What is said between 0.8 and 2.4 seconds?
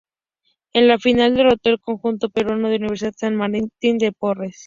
la final derrotó al conjunto